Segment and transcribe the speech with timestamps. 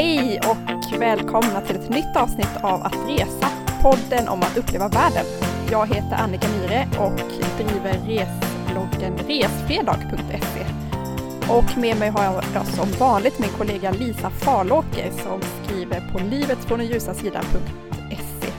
[0.00, 3.48] Hej och välkomna till ett nytt avsnitt av Att resa,
[3.82, 5.24] podden om att uppleva världen.
[5.70, 7.20] Jag heter Annika Myhre och
[7.56, 10.66] driver resbloggen resfredag.se.
[11.52, 18.52] Och med mig har jag som vanligt min kollega Lisa Farlåker som skriver på livetfråndenljusasidan.se.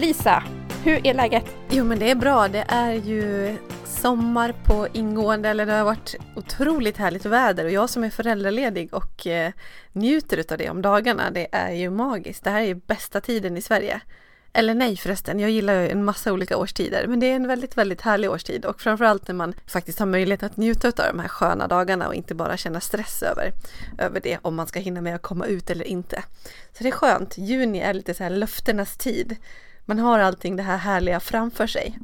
[0.00, 0.42] Lisa,
[0.84, 1.56] hur är läget?
[1.70, 3.56] Jo men det är bra, det är ju
[4.06, 8.94] sommar på ingående, eller det har varit otroligt härligt väder och jag som är föräldraledig
[8.94, 9.52] och eh,
[9.92, 12.44] njuter av det om dagarna, det är ju magiskt.
[12.44, 14.00] Det här är ju bästa tiden i Sverige.
[14.52, 17.76] Eller nej förresten, jag gillar ju en massa olika årstider, men det är en väldigt,
[17.76, 21.28] väldigt härlig årstid och framförallt när man faktiskt har möjlighet att njuta av de här
[21.28, 23.52] sköna dagarna och inte bara känna stress över,
[23.98, 26.22] över det, om man ska hinna med att komma ut eller inte.
[26.72, 29.36] Så det är skönt, juni är lite så här löftenas tid.
[29.84, 31.98] Man har allting det här härliga framför sig.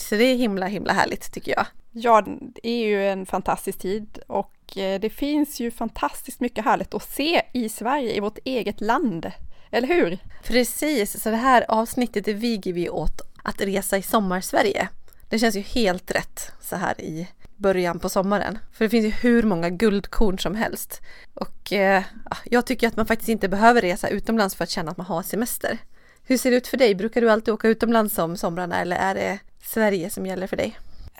[0.00, 1.66] Så det är himla, himla härligt tycker jag.
[1.92, 6.94] Ja, det är ju en fantastisk tid och eh, det finns ju fantastiskt mycket härligt
[6.94, 9.32] att se i Sverige, i vårt eget land.
[9.70, 10.18] Eller hur?
[10.44, 14.88] Precis, så det här avsnittet viger vi åt att resa i sommarsverige.
[15.28, 18.58] Det känns ju helt rätt så här i början på sommaren.
[18.72, 21.00] För det finns ju hur många guldkorn som helst.
[21.34, 22.02] Och eh,
[22.44, 25.22] jag tycker att man faktiskt inte behöver resa utomlands för att känna att man har
[25.22, 25.78] semester.
[26.24, 26.94] Hur ser det ut för dig?
[26.94, 29.38] Brukar du alltid åka utomlands om somrarna eller är det
[29.68, 30.78] Sverige som gäller för dig?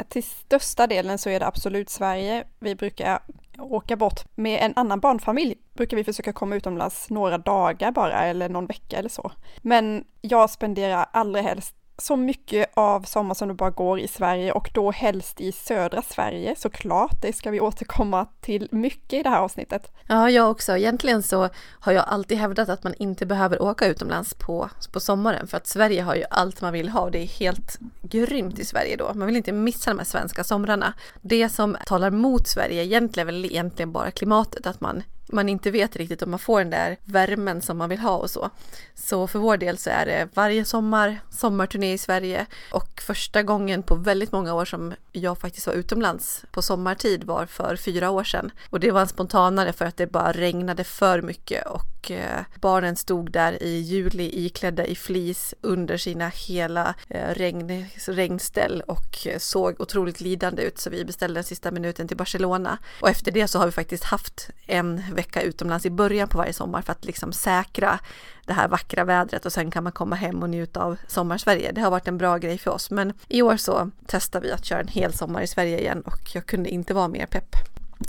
[0.08, 2.44] Till största delen så är det absolut Sverige.
[2.58, 3.18] Vi brukar
[3.58, 5.54] åka bort med en annan barnfamilj.
[5.74, 9.32] Brukar vi försöka komma utomlands några dagar bara eller någon vecka eller så.
[9.62, 14.52] Men jag spenderar allra helst så mycket av sommar som det bara går i Sverige
[14.52, 17.22] och då helst i södra Sverige såklart.
[17.22, 19.92] Det ska vi återkomma till mycket i det här avsnittet.
[20.06, 20.76] Ja, jag också.
[20.76, 21.48] Egentligen så
[21.80, 25.66] har jag alltid hävdat att man inte behöver åka utomlands på, på sommaren för att
[25.66, 29.14] Sverige har ju allt man vill ha och det är helt grymt i Sverige då.
[29.14, 30.94] Man vill inte missa de här svenska somrarna.
[31.20, 35.70] Det som talar mot Sverige egentligen är väl egentligen bara klimatet, att man man inte
[35.70, 38.50] vet riktigt om man får den där värmen som man vill ha och så.
[38.94, 43.82] Så för vår del så är det varje sommar sommarturné i Sverige och första gången
[43.82, 48.24] på väldigt många år som jag faktiskt var utomlands på sommartid var för fyra år
[48.24, 48.50] sedan.
[48.70, 52.96] Och det var en spontanare för att det bara regnade för mycket och eh, barnen
[52.96, 59.38] stod där i juli iklädda i flis under sina hela eh, regn, regnställ och eh,
[59.38, 62.78] såg otroligt lidande ut så vi beställde den sista minuten till Barcelona.
[63.00, 66.52] Och efter det så har vi faktiskt haft en vecka utomlands i början på varje
[66.52, 67.98] sommar för att liksom säkra
[68.46, 71.72] det här vackra vädret och sen kan man komma hem och njuta av sommarsverige.
[71.72, 74.64] Det har varit en bra grej för oss, men i år så testar vi att
[74.64, 77.56] köra en hel sommar i Sverige igen och jag kunde inte vara mer pepp.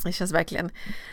[0.03, 0.71] Det känns verkligen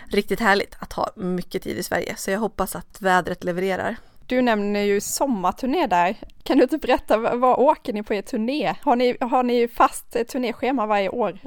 [0.09, 3.97] riktigt härligt att ha mycket tid i Sverige, så jag hoppas att vädret levererar.
[4.27, 6.17] Du nämner ju sommarturné där.
[6.43, 8.75] Kan du inte berätta, vad åker ni på er turné?
[8.83, 11.39] Har ni, har ni fast turnéschema varje år?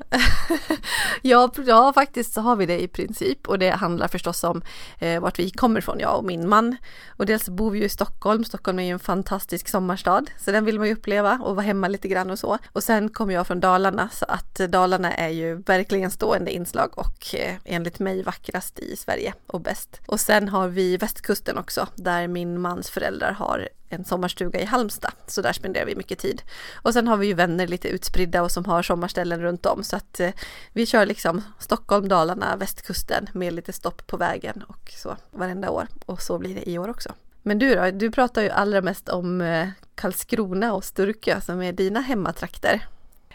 [1.21, 4.61] ja, ja, faktiskt så har vi det i princip och det handlar förstås om
[4.99, 6.75] eh, vart vi kommer ifrån, jag och min man.
[7.17, 10.65] Och dels bor vi ju i Stockholm, Stockholm är ju en fantastisk sommarstad, så den
[10.65, 12.57] vill man ju uppleva och vara hemma lite grann och så.
[12.73, 17.35] Och sen kommer jag från Dalarna, så att Dalarna är ju verkligen stående inslag och
[17.35, 20.01] eh, enligt mig vackrast i Sverige och bäst.
[20.05, 24.65] Och sen har vi västkusten också, där min man mans föräldrar har en sommarstuga i
[24.65, 26.41] Halmstad, så där spenderar vi mycket tid.
[26.75, 29.95] Och sen har vi ju vänner lite utspridda och som har sommarställen runt om, så
[29.95, 30.31] att eh,
[30.73, 35.87] vi kör liksom Stockholm, Dalarna, västkusten med lite stopp på vägen och så varenda år.
[36.05, 37.13] Och så blir det i år också.
[37.43, 41.73] Men du då, du pratar ju allra mest om eh, Karlskrona och Sturkö som är
[41.73, 42.87] dina hemmatrakter.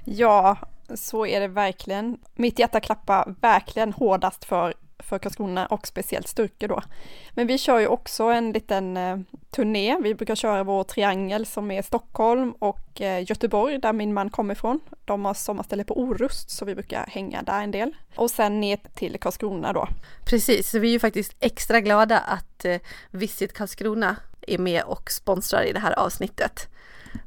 [0.05, 0.56] Ja,
[0.94, 2.19] så är det verkligen.
[2.34, 6.82] Mitt hjärta klappar verkligen hårdast för för Karlskrona och speciellt Sturkö då.
[7.31, 9.19] Men vi kör ju också en liten eh,
[9.50, 9.98] turné.
[10.03, 14.54] Vi brukar köra vår triangel som är Stockholm och eh, Göteborg där min man kommer
[14.54, 14.81] ifrån.
[15.04, 17.97] De har sommarställe på Orust så vi brukar hänga där en del.
[18.16, 19.88] Och sen ner till Karlskrona då.
[20.26, 24.16] Precis, så vi är ju faktiskt extra glada att eh, Visit Karlskrona
[24.47, 26.69] är med och sponsrar i det här avsnittet.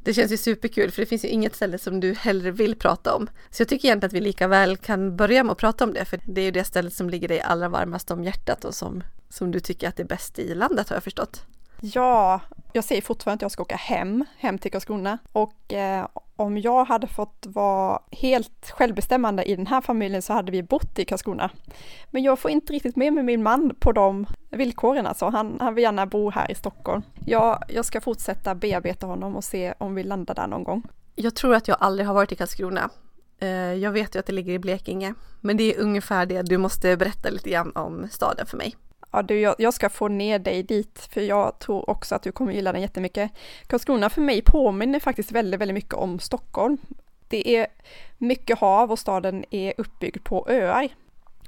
[0.08, 3.16] Det känns ju superkul för det finns ju inget ställe som du hellre vill prata
[3.16, 3.30] om.
[3.50, 6.06] Så jag tycker egentligen att vi lika väl kan börja med att prata om det
[6.06, 9.04] för det är ju det stället som ligger dig allra varmast om hjärtat och som,
[9.30, 11.46] som du tycker att det är bäst i landet har jag förstått.
[11.82, 12.42] Ja,
[12.74, 16.86] jag säger fortfarande att jag ska åka hem, hem till Karlskrona och eh, om jag
[16.86, 21.50] hade fått vara helt självbestämmande i den här familjen så hade vi bott i Karlskrona.
[22.12, 25.26] Men jag får inte riktigt med mig min man på de villkoren alltså.
[25.26, 27.02] Han, han vill gärna bo här i Stockholm.
[27.26, 30.84] Jag, jag ska fortsätta bearbeta honom och se om vi landar där någon gång.
[31.16, 32.90] Jag tror att jag aldrig har varit i Karlskrona.
[33.40, 36.42] Eh, jag vet ju att det ligger i Blekinge, men det är ungefär det.
[36.42, 38.76] Du måste berätta lite grann om staden för mig.
[39.12, 42.32] Ja, du, jag, jag ska få ner dig dit, för jag tror också att du
[42.32, 43.32] kommer gilla den jättemycket.
[43.68, 46.78] Karlskrona för mig påminner faktiskt väldigt, väldigt mycket om Stockholm.
[47.28, 47.68] Det är
[48.18, 50.90] mycket hav och staden är uppbyggd på öar.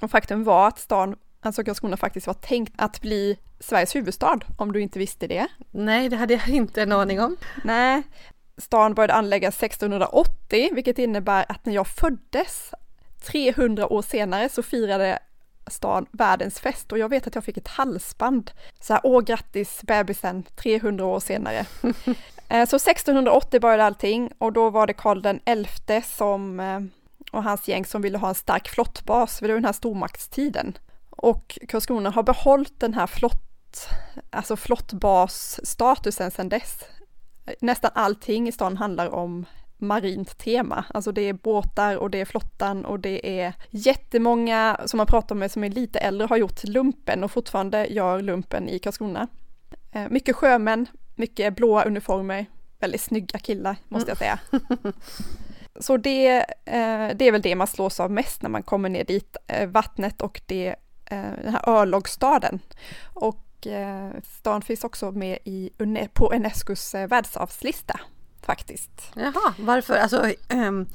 [0.01, 4.71] Och faktum var att stan Alltså Karlskrona faktiskt var tänkt att bli Sveriges huvudstad, om
[4.71, 5.47] du inte visste det.
[5.71, 7.37] Nej, det hade jag inte en aning om.
[7.63, 8.03] Nej,
[8.57, 12.71] stan började anläggas 1680, vilket innebär att när jag föddes
[13.25, 15.19] 300 år senare så firade
[15.69, 18.51] stan världens fest och jag vet att jag fick ett halsband.
[18.79, 21.65] Så här, åh grattis bebisen 300 år senare.
[22.51, 26.79] Eh, så 1680 började allting och då var det Karl den XI som eh,
[27.31, 30.77] och hans gäng som ville ha en stark flottbas, var den här stormaktstiden.
[31.09, 33.89] Och Karlskrona har behållit den här flott,
[34.29, 36.83] alltså flottbasstatusen sedan dess.
[37.61, 39.45] Nästan allting i stan handlar om
[39.79, 40.85] marint tema.
[40.93, 45.35] Alltså det är båtar och det är flottan och det är jättemånga som man pratar
[45.35, 49.27] med som är lite äldre har gjort lumpen och fortfarande gör lumpen i Karlskrona.
[49.91, 52.45] Eh, mycket sjömän, mycket blåa uniformer,
[52.79, 54.39] väldigt snygga killar måste jag säga.
[55.79, 59.03] Så det, eh, det är väl det man slås av mest när man kommer ner
[59.03, 60.75] dit, eh, vattnet och det,
[61.43, 62.59] den här örlogsstaden.
[63.13, 63.67] Och
[64.23, 65.71] stan finns också med i,
[66.13, 67.99] på Unescos världsarvslista
[68.45, 69.11] faktiskt.
[69.15, 69.95] Jaha, varför?
[69.95, 70.87] Alltså um,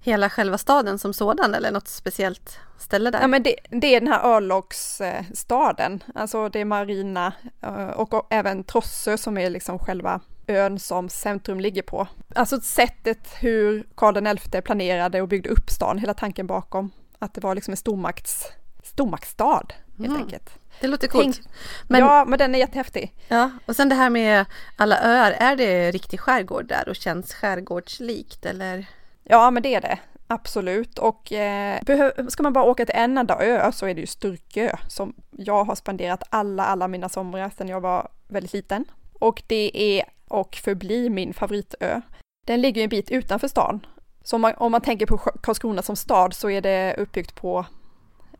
[0.00, 3.20] hela själva staden som sådan eller något speciellt ställe där?
[3.20, 8.26] Ja men det, det är den här örlogsstaden, alltså det är marina eh, och, och
[8.30, 12.08] även Trossö som är liksom själva ön som centrum ligger på.
[12.34, 16.90] Alltså sättet hur Karl XI planerade och byggde upp stan, hela tanken bakom.
[17.18, 18.46] Att det var liksom en stormakts,
[18.82, 19.66] stormaktsstad
[19.98, 20.22] helt mm.
[20.22, 20.50] enkelt.
[20.80, 21.24] Det låter coolt.
[21.24, 21.46] Tänk,
[21.88, 23.14] men, ja, men den är jättehäftig.
[23.28, 24.44] Ja, och sen det här med
[24.76, 28.86] alla öar, är det riktig skärgård där och känns skärgårdslikt eller?
[29.24, 29.98] Ja, men det är det.
[30.26, 31.80] Absolut, och eh,
[32.28, 35.64] ska man bara åka till en enda ö så är det ju Sturkö som jag
[35.64, 38.84] har spenderat alla, alla mina somrar sedan jag var väldigt liten.
[39.12, 42.00] Och det är och förblir min favoritö.
[42.46, 43.86] Den ligger en bit utanför stan.
[44.22, 47.66] Så om man, om man tänker på Karlskrona som stad så är det uppbyggt på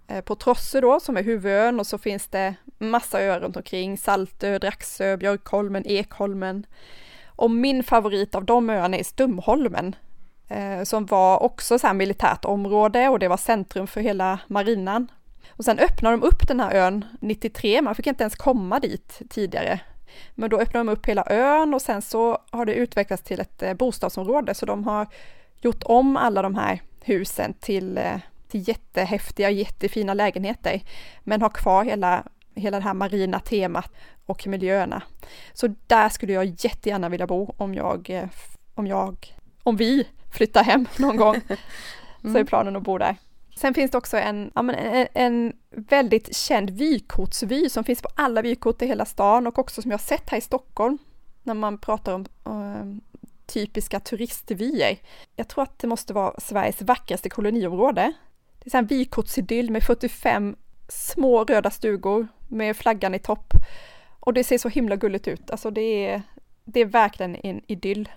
[0.06, 3.98] Eh, på Trosse då, som är huvudön och så finns det massa öar runt omkring,
[3.98, 6.66] Saltö, Draxö, Björkholmen, Ekholmen.
[7.26, 9.96] Och min favorit av de öarna är Stumholmen,
[10.48, 15.12] eh, som var också så här militärt område och det var centrum för hela marinan.
[15.50, 19.22] Och sen öppnade de upp den här ön 93, man fick inte ens komma dit
[19.30, 19.80] tidigare.
[20.34, 23.62] Men då öppnade de upp hela ön och sen så har det utvecklats till ett
[23.62, 25.06] eh, bostadsområde så de har
[25.60, 28.16] gjort om alla de här husen till eh,
[28.52, 30.82] till jättehäftiga, jättefina lägenheter,
[31.24, 33.92] men har kvar hela, hela det här marina temat
[34.26, 35.02] och miljöerna.
[35.52, 38.28] Så där skulle jag jättegärna vilja bo om jag,
[38.74, 41.40] om jag, om vi flyttar hem någon gång.
[42.22, 42.46] Så är mm.
[42.46, 43.16] planen att bo där.
[43.56, 48.82] Sen finns det också en, en, en väldigt känd vykortsvy som finns på alla vykort
[48.82, 50.98] i hela stan och också som jag sett här i Stockholm
[51.42, 53.00] när man pratar om um,
[53.46, 54.98] typiska turistvyer.
[55.36, 58.12] Jag tror att det måste vara Sveriges vackraste koloniområde.
[58.64, 60.56] Det är en vykortsidyll med 45
[60.88, 63.52] små röda stugor med flaggan i topp.
[64.20, 65.50] Och det ser så himla gulligt ut.
[65.50, 66.22] Alltså det är,
[66.64, 68.08] det är verkligen en idyll.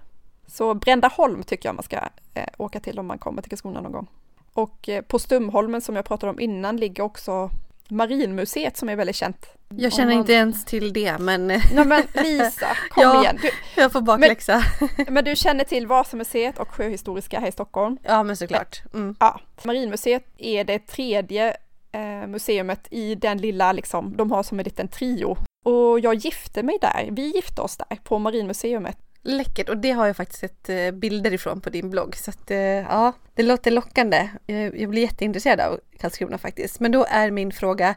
[0.48, 2.00] Så Brändaholm tycker jag man ska
[2.34, 4.08] eh, åka till om man kommer till Karlskrona någon gång.
[4.54, 7.50] Och eh, på Stumholmen som jag pratade om innan ligger också
[7.90, 9.46] Marinmuseet som är väldigt känt.
[9.70, 10.20] Jag känner man...
[10.20, 11.48] inte ens till det men...
[11.48, 13.40] Nej men Lisa, kom ja, igen!
[13.42, 13.82] Du...
[13.82, 14.64] Jag får bakläxa.
[14.80, 17.98] Men, men, du känner till Vasamuseet och Sjöhistoriska här i Stockholm?
[18.04, 18.82] Ja men såklart.
[18.94, 19.16] Mm.
[19.20, 21.58] Ja, Marinmuseet är det tredje
[21.92, 25.38] eh, museumet i den lilla liksom, de har som en liten trio.
[25.66, 30.08] Och jag gifte mig där, vi gifte oss där på Marinmuseumet Läckert och det har
[30.08, 33.72] jag faktiskt sett eh, bilder ifrån på din blogg så att eh, ja, det låter
[33.72, 34.30] lockande.
[34.46, 36.80] Jag blir jätteintresserad av Karlskrona faktiskt.
[36.80, 37.96] Men då är min fråga,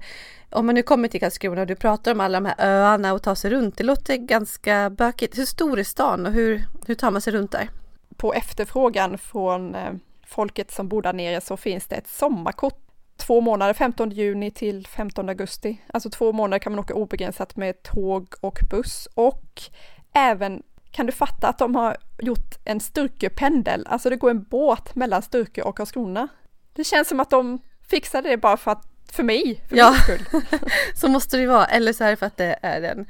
[0.51, 3.23] om man nu kommer till Karlskrona och du pratar om alla de här öarna och
[3.23, 5.39] tar sig runt, det låter ganska bökigt.
[5.39, 7.71] Hur stor är stan och hur, hur tar man sig runt där?
[8.17, 9.93] På efterfrågan från eh,
[10.27, 14.87] folket som bor där nere så finns det ett sommarkort två månader, 15 juni till
[14.87, 15.81] 15 augusti.
[15.87, 19.63] Alltså två månader kan man åka obegränsat med tåg och buss och
[20.13, 23.87] även kan du fatta att de har gjort en Sturkö-pendel?
[23.87, 26.29] Alltså det går en båt mellan Sturkö och Karlskrona.
[26.73, 27.59] Det känns som att de
[27.91, 30.25] fixade det bara för att för mig, för ja, skull.
[30.95, 31.67] så måste det vara.
[31.67, 33.07] Eller så är det för att det är den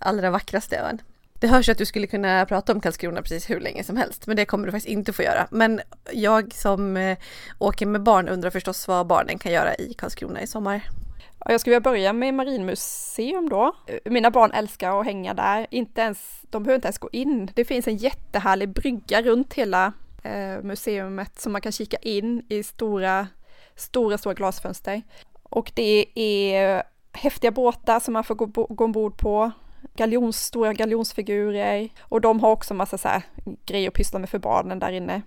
[0.00, 1.02] allra vackraste ön.
[1.34, 4.36] Det hörs att du skulle kunna prata om Karlskrona precis hur länge som helst, men
[4.36, 5.46] det kommer du faktiskt inte få göra.
[5.50, 5.80] Men
[6.12, 7.18] jag som eh,
[7.58, 10.82] åker med barn undrar förstås vad barnen kan göra i Karlskrona i sommar.
[11.44, 13.72] Jag skulle vilja börja med Marinmuseum då.
[14.04, 17.50] Mina barn älskar att hänga där, inte ens, de behöver inte ens gå in.
[17.54, 22.62] Det finns en jättehärlig brygga runt hela eh, museumet som man kan kika in i
[22.62, 23.26] stora,
[23.76, 25.02] stora, stora glasfönster.
[25.42, 26.82] Och det är
[27.12, 29.50] häftiga båtar som man får gå, gå ombord på,
[29.96, 33.22] galjons, stora galjonsfigurer och de har också massa så här
[33.66, 35.22] grejer att pyssla med för barnen där inne.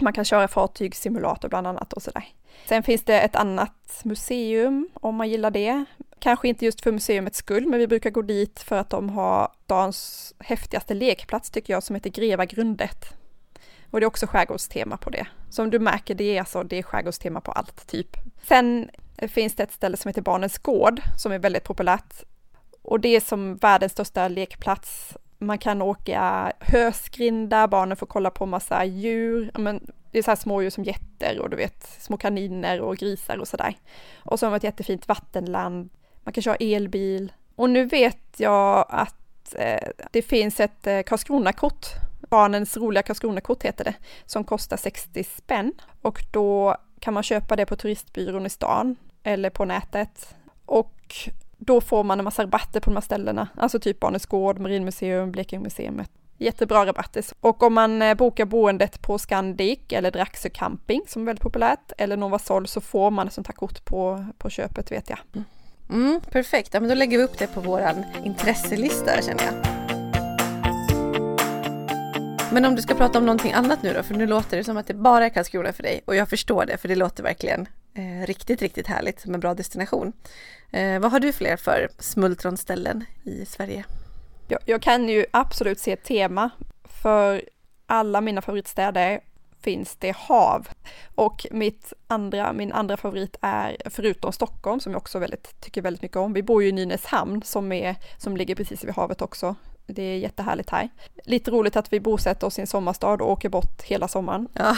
[0.00, 2.24] Man kan köra fartygssimulator bland annat och sådär.
[2.68, 5.84] Sen finns det ett annat museum om man gillar det
[6.20, 9.52] Kanske inte just för museumets skull, men vi brukar gå dit för att de har
[9.66, 13.04] dagens häftigaste lekplats tycker jag som heter Greva Grundet.
[13.90, 15.26] Och det är också skärgårdstema på det.
[15.50, 18.16] Som du märker, det är alltså det är skärgårdstema på allt typ.
[18.48, 18.90] Sen
[19.28, 22.14] finns det ett ställe som heter Barnens Gård som är väldigt populärt.
[22.82, 25.16] Och det är som världens största lekplats.
[25.42, 30.36] Man kan åka hösgrinda, barnen får kolla på massa djur, men det är så här
[30.36, 33.74] smådjur som getter och du vet små kaniner och grisar och sådär.
[34.18, 35.90] Och så har man ett jättefint vattenland,
[36.24, 37.32] man kan köra elbil.
[37.54, 41.86] Och nu vet jag att eh, det finns ett eh, Karlskronakort,
[42.30, 43.94] barnens roliga Karlskronakort heter det,
[44.26, 45.72] som kostar 60 spänn.
[46.02, 50.34] Och då kan man köpa det på turistbyrån i stan eller på nätet.
[50.66, 51.14] Och
[51.60, 55.32] då får man en massa rabatter på de här ställena, alltså typ Barnens Gård, Marinmuseum,
[55.32, 56.10] Blekingemuseet.
[56.38, 57.24] Jättebra rabatter.
[57.40, 61.92] Och om man eh, bokar boendet på Scandic eller Draxö camping som är väldigt populärt
[61.98, 65.18] eller Nova Sol så får man ett sånt här kort på, på köpet vet jag.
[65.34, 65.44] Mm,
[65.90, 67.82] mm perfekt, ja, men då lägger vi upp det på vår
[68.24, 69.54] intresselista känner jag.
[72.52, 74.76] Men om du ska prata om någonting annat nu då, för nu låter det som
[74.76, 77.68] att det bara är Karlskrona för dig och jag förstår det för det låter verkligen
[77.94, 80.12] eh, riktigt, riktigt härligt som en bra destination.
[80.70, 83.84] Eh, vad har du fler för smultronställen i Sverige?
[84.48, 86.50] Jag, jag kan ju absolut se ett tema
[86.84, 87.42] för
[87.86, 89.20] alla mina favoritstäder
[89.60, 90.68] finns det hav.
[91.14, 96.02] Och mitt andra, min andra favorit är, förutom Stockholm, som jag också väldigt, tycker väldigt
[96.02, 99.54] mycket om, vi bor ju i Nynäshamn som, är, som ligger precis vid havet också.
[99.94, 100.88] Det är jättehärligt här.
[101.24, 104.48] Lite roligt att vi bosätter oss i en sommarstad och åker bort hela sommaren.
[104.52, 104.76] Ja,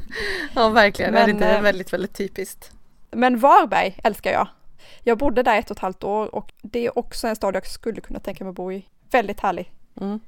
[0.54, 1.14] ja verkligen.
[1.14, 2.72] Men, det är eh, väldigt, väldigt typiskt.
[3.10, 4.48] Men Varberg älskar jag.
[5.02, 7.66] Jag bodde där ett och ett halvt år och det är också en stad jag
[7.66, 8.86] skulle kunna tänka mig att bo i.
[9.10, 9.72] Väldigt härlig.
[10.00, 10.20] Mm.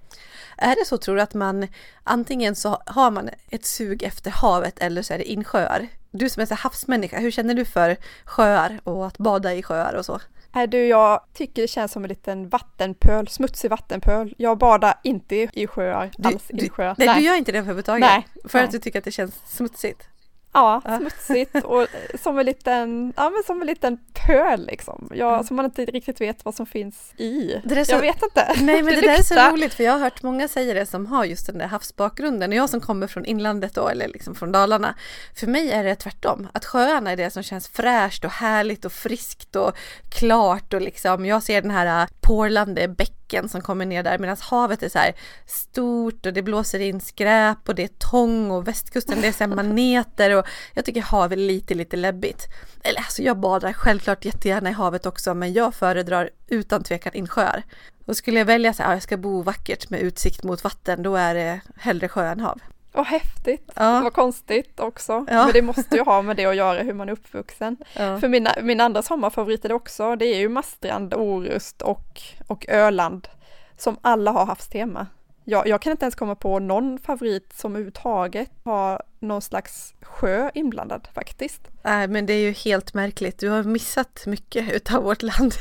[0.57, 1.67] Är det så tror du att man
[2.05, 5.89] antingen så har man ett sug efter havet eller så är det insjöar?
[6.11, 9.95] Du som är så havsmänniska, hur känner du för sjöar och att bada i sjöar
[9.95, 10.21] och så?
[10.53, 14.35] Är du, jag tycker det känns som en liten vattenpöl, smutsig vattenpöl.
[14.39, 16.51] Jag badar inte i sjöar du, alls.
[16.51, 16.95] I sjöar.
[16.99, 18.01] Nej, nej, du gör inte det överhuvudtaget?
[18.01, 18.27] Nej.
[18.45, 18.65] För nej.
[18.65, 20.09] att du tycker att det känns smutsigt?
[20.53, 21.87] Ja, smutsigt och
[22.23, 25.09] som en liten, ja men som en liten pöl liksom.
[25.15, 25.47] Ja, mm.
[25.47, 27.61] Som man inte riktigt vet vad som finns i.
[27.65, 28.55] Det så, jag vet inte.
[28.61, 30.87] Nej men det, det där är så roligt för jag har hört många säga det
[30.87, 32.51] som har just den där havsbakgrunden.
[32.51, 34.95] Och jag som kommer från inlandet då eller liksom från Dalarna.
[35.35, 36.49] För mig är det tvärtom.
[36.55, 39.77] Att sjöarna är det som känns fräscht och härligt och friskt och
[40.11, 44.37] klart och liksom jag ser den här porlande bäcken bäcken som kommer ner där medan
[44.41, 45.15] havet är så här
[45.47, 49.45] stort och det blåser in skräp och det är tång och västkusten det är så
[49.45, 52.49] här maneter och jag tycker havet är lite lite läbbigt.
[52.83, 57.63] Eller alltså jag badar självklart jättegärna i havet också men jag föredrar utan tvekan insjöar.
[58.07, 61.17] Och skulle jag välja så här, jag ska bo vackert med utsikt mot vatten då
[61.17, 62.61] är det hellre sjö än hav.
[62.93, 64.01] Och häftigt, ja.
[64.01, 65.13] vad konstigt också.
[65.13, 65.45] Ja.
[65.45, 67.77] Men det måste ju ha med det att göra hur man är uppvuxen.
[67.97, 68.21] Ja.
[68.21, 72.69] För mina, min andra sommarfavorit är det också, det är ju Marstrand, Orust och, och
[72.69, 73.29] Öland
[73.77, 75.07] som alla har havstema.
[75.45, 80.51] Jag, jag kan inte ens komma på någon favorit som överhuvudtaget har någon slags sjö
[80.55, 81.69] inblandad faktiskt.
[81.83, 83.39] Nej, men det är ju helt märkligt.
[83.39, 85.55] Du har missat mycket utav vårt land,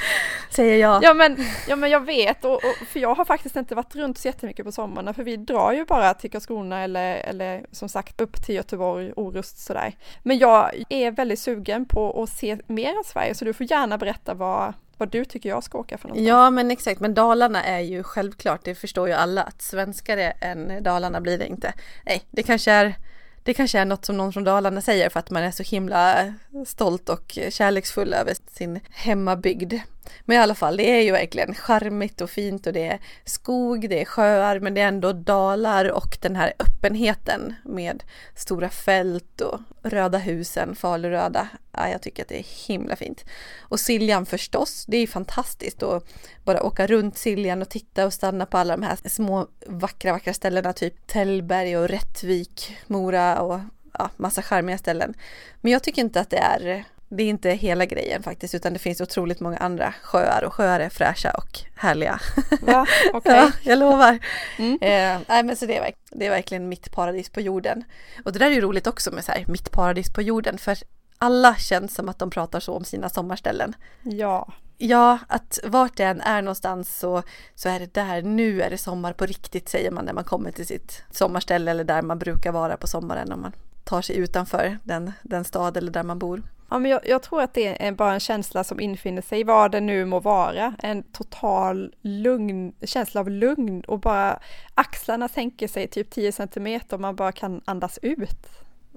[0.50, 1.02] säger jag.
[1.02, 1.36] Ja, men,
[1.68, 4.64] ja, men jag vet, och, och, för jag har faktiskt inte varit runt så jättemycket
[4.64, 8.54] på sommaren, för vi drar ju bara till Karlskrona eller, eller som sagt upp till
[8.54, 9.96] Göteborg, Orust sådär.
[10.22, 13.98] Men jag är väldigt sugen på att se mer av Sverige, så du får gärna
[13.98, 16.28] berätta vad, vad du tycker jag ska åka för någonstans.
[16.28, 20.82] Ja men exakt, men Dalarna är ju självklart, det förstår ju alla att svenskare än
[20.82, 21.72] Dalarna blir det inte.
[22.06, 22.94] Nej, det kanske är
[23.42, 26.34] det kanske är något som någon från Dalarna säger för att man är så himla
[26.66, 29.74] stolt och kärleksfull över sin hemmabygd.
[30.24, 33.88] Men i alla fall, det är ju verkligen charmigt och fint och det är skog,
[33.88, 39.40] det är sjöar, men det är ändå dalar och den här öppenheten med stora fält
[39.40, 41.48] och röda husen, faluröda.
[41.72, 43.24] Ja, jag tycker att det är himla fint.
[43.60, 46.04] Och Siljan förstås, det är fantastiskt att
[46.44, 50.34] bara åka runt Siljan och titta och stanna på alla de här små vackra, vackra
[50.34, 53.60] ställena, typ Tällberg och Rättvik, Mora och
[53.98, 55.14] ja, massa charmiga ställen.
[55.60, 58.78] Men jag tycker inte att det är det är inte hela grejen faktiskt, utan det
[58.78, 62.20] finns otroligt många andra sjöar och sjöar är fräscha och härliga.
[62.66, 63.36] Ja, okay.
[63.36, 64.18] ja jag lovar.
[64.58, 64.72] Mm.
[64.72, 67.84] Eh, nej, men så det är, det är verkligen mitt paradis på jorden.
[68.24, 70.78] Och det där är ju roligt också med så här, mitt paradis på jorden, för
[71.18, 73.74] alla känns som att de pratar så om sina sommarställen.
[74.02, 74.52] Ja.
[74.80, 77.22] Ja, att vart det än är någonstans så,
[77.54, 80.50] så är det där, nu är det sommar på riktigt säger man när man kommer
[80.50, 83.52] till sitt sommarställe eller där man brukar vara på sommaren om man
[83.84, 86.42] tar sig utanför den, den stad eller där man bor.
[86.70, 89.72] Ja, men jag, jag, tror att det är bara en känsla som infinner sig, vad
[89.72, 90.74] det nu må vara.
[90.78, 94.38] En total lugn, känsla av lugn och bara
[94.74, 98.46] axlarna sänker sig typ 10 centimeter och man bara kan andas ut.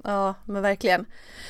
[0.03, 1.05] Ja, men verkligen.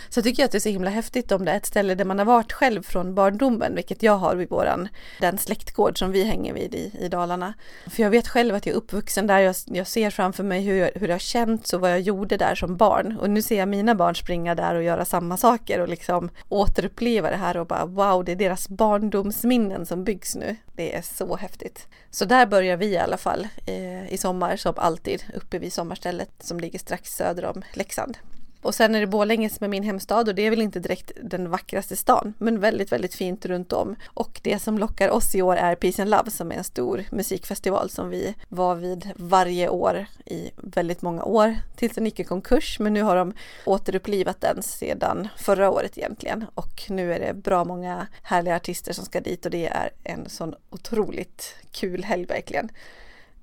[0.09, 2.05] Så tycker jag att det är så himla häftigt om det är ett ställe där
[2.05, 4.87] man har varit själv från barndomen, vilket jag har vid våran,
[5.19, 7.53] den släktgård som vi hänger vid i, i Dalarna.
[7.87, 10.91] För jag vet själv att jag är uppvuxen där, jag, jag ser framför mig hur,
[10.95, 13.17] hur det har känts och vad jag gjorde där som barn.
[13.17, 17.29] Och nu ser jag mina barn springa där och göra samma saker och liksom återuppleva
[17.29, 20.55] det här och bara wow, det är deras barndomsminnen som byggs nu.
[20.75, 21.87] Det är så häftigt.
[22.09, 26.29] Så där börjar vi i alla fall eh, i sommar som alltid uppe vid sommarstället
[26.39, 28.17] som ligger strax söder om Leksand.
[28.61, 31.11] Och sen är det Borlänge som är min hemstad och det är väl inte direkt
[31.23, 33.95] den vackraste stan, men väldigt, väldigt fint runt om.
[34.05, 37.03] Och det som lockar oss i år är Peace and Love som är en stor
[37.11, 42.23] musikfestival som vi var vid varje år i väldigt många år tills den gick i
[42.23, 42.79] konkurs.
[42.79, 43.33] Men nu har de
[43.65, 49.05] återupplivat den sedan förra året egentligen och nu är det bra många härliga artister som
[49.05, 52.71] ska dit och det är en sån otroligt kul helg verkligen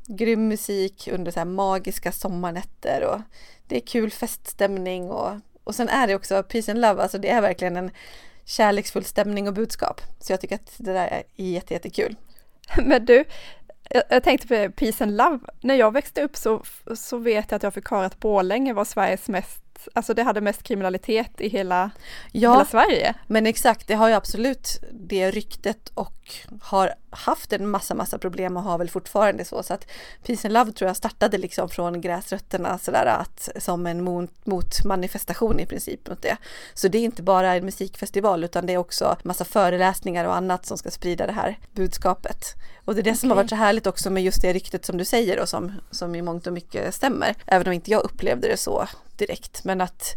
[0.08, 3.20] grym musik under så här magiska sommarnätter och
[3.68, 5.32] det är kul feststämning och,
[5.64, 7.90] och sen är det också Peace and Love, alltså det är verkligen en
[8.44, 10.00] kärleksfull stämning och budskap.
[10.20, 12.16] Så jag tycker att det där är jätte, jättekul.
[12.84, 13.24] Men du,
[13.90, 15.38] jag, jag tänkte på Peace and Love.
[15.60, 16.62] När jag växte upp så,
[16.96, 20.40] så vet jag att jag fick höra att Borlänge var Sveriges mest alltså det hade
[20.40, 21.90] mest kriminalitet i hela,
[22.32, 23.14] ja, hela Sverige.
[23.26, 26.17] Men exakt, det har ju absolut det ryktet och
[26.60, 29.62] har haft en massa, massa problem och har väl fortfarande så.
[29.62, 29.86] Så att
[30.26, 35.60] Peace and Love tror jag startade liksom från gräsrötterna sådär att som en mot, motmanifestation
[35.60, 36.36] i princip mot det.
[36.74, 40.66] Så det är inte bara en musikfestival utan det är också massa föreläsningar och annat
[40.66, 42.44] som ska sprida det här budskapet.
[42.84, 43.18] Och det är det okay.
[43.18, 45.72] som har varit så härligt också med just det ryktet som du säger och som,
[45.90, 47.34] som i mångt och mycket stämmer.
[47.46, 49.64] Även om inte jag upplevde det så direkt.
[49.64, 50.16] Men att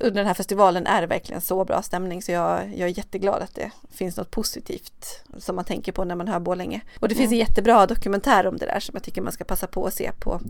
[0.00, 3.42] under den här festivalen är det verkligen så bra stämning så jag, jag är jätteglad
[3.42, 6.80] att det finns något positivt som man tänker på när man hör Borlänge.
[7.00, 9.66] Och det finns en jättebra dokumentär om det där som jag tycker man ska passa
[9.66, 10.40] på att se på.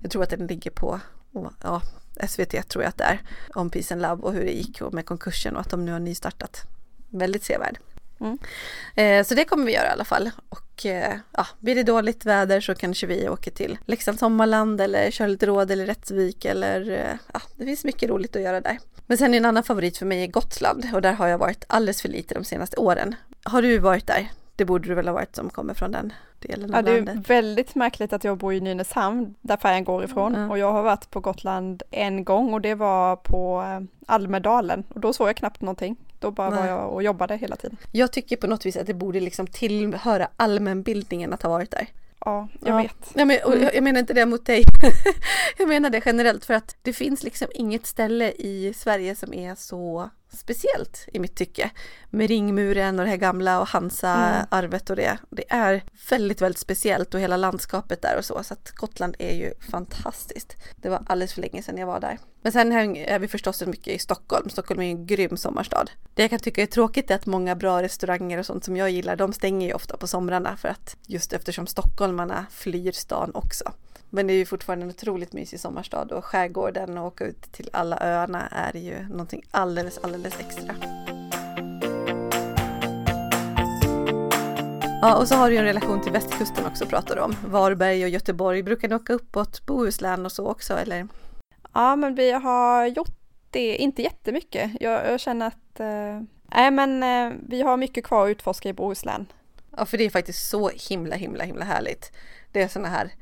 [0.00, 1.00] Jag tror att den ligger på
[1.62, 1.82] ja,
[2.28, 3.20] SVT tror jag att det är.
[3.54, 6.00] Om Peace and Love och hur det gick med konkursen och att de nu har
[6.00, 6.62] nystartat.
[7.08, 7.78] Väldigt sevärd.
[8.22, 8.38] Mm.
[8.94, 10.30] Eh, så det kommer vi göra i alla fall.
[10.48, 15.10] Och eh, ja, blir det dåligt väder så kanske vi åker till Leksand Sommarland eller
[15.10, 18.78] kör lite råd eller Rättvik eller eh, ja, det finns mycket roligt att göra där.
[19.06, 21.64] Men sen är en annan favorit för mig är Gotland och där har jag varit
[21.66, 23.14] alldeles för lite de senaste åren.
[23.44, 24.28] Har du varit där?
[24.56, 27.14] Det borde du väl ha varit som kommer från den delen av ja, landet.
[27.26, 30.50] Det är väldigt märkligt att jag bor i Nynäshamn där färjan går ifrån mm.
[30.50, 33.64] och jag har varit på Gotland en gång och det var på
[34.06, 35.96] Almedalen och då såg jag knappt någonting.
[36.22, 36.58] Då bara Nej.
[36.58, 37.76] var jag och jobbade hela tiden.
[37.92, 41.86] Jag tycker på något vis att det borde liksom tillhöra allmänbildningen att ha varit där.
[42.24, 42.82] Ja, jag ja.
[42.82, 43.10] vet.
[43.14, 44.62] Ja, men, jag, jag menar inte det mot dig.
[45.58, 49.54] jag menar det generellt för att det finns liksom inget ställe i Sverige som är
[49.54, 51.70] så speciellt i mitt tycke.
[52.10, 55.18] Med ringmuren och det här gamla och Hansa-arvet och det.
[55.30, 58.42] Det är väldigt, väldigt speciellt och hela landskapet där och så.
[58.42, 60.56] Så att Gotland är ju fantastiskt.
[60.76, 62.18] Det var alldeles för länge sedan jag var där.
[62.42, 64.48] Men sen är vi förstås mycket i Stockholm.
[64.48, 65.86] Stockholm är en grym sommarstad.
[66.14, 68.90] Det jag kan tycka är tråkigt är att många bra restauranger och sånt som jag
[68.90, 73.72] gillar, de stänger ju ofta på somrarna för att just eftersom stockholmarna flyr stan också.
[74.14, 77.70] Men det är ju fortfarande en otroligt mysig sommarstad och skärgården och åka ut till
[77.72, 80.74] alla öarna är ju någonting alldeles, alldeles extra.
[85.02, 87.36] Ja, och så har du ju en relation till västkusten också pratar du om.
[87.46, 88.62] Varberg och Göteborg.
[88.62, 91.08] Brukar ni åka uppåt Bohuslän och så också eller?
[91.74, 93.16] Ja, men vi har gjort
[93.50, 94.70] det, inte jättemycket.
[94.80, 96.20] Jag, jag känner att, eh,
[96.54, 99.26] nej men eh, vi har mycket kvar att utforska i Bohuslän.
[99.76, 102.12] Ja, för det är faktiskt så himla, himla, himla härligt.
[102.52, 103.12] Det är sådana här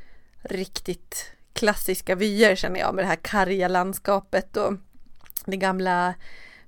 [0.42, 4.72] riktigt klassiska vyer känner jag med det här karga landskapet och
[5.44, 6.14] de gamla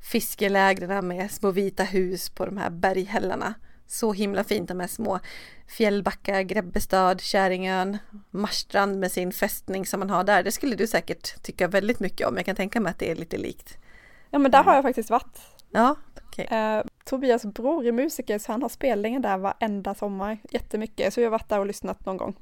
[0.00, 3.54] fiskelägren med små vita hus på de här berghällarna.
[3.86, 5.20] Så himla fint de här små
[5.66, 7.98] Fjällbacka, Grebbestad, Käringön,
[8.30, 10.42] Marstrand med sin fästning som man har där.
[10.42, 12.36] Det skulle du säkert tycka väldigt mycket om.
[12.36, 13.78] Jag kan tänka mig att det är lite likt.
[14.30, 15.38] Ja men där har jag faktiskt varit.
[15.70, 15.96] Ja,
[16.28, 16.44] okay.
[16.44, 21.14] eh, Tobias bror är musiker så han har spelningar där varenda sommar jättemycket.
[21.14, 22.36] Så jag har varit där och lyssnat någon gång.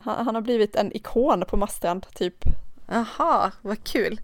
[0.00, 2.44] Han, han har blivit en ikon på Marstrand typ.
[2.86, 4.20] Jaha, vad kul.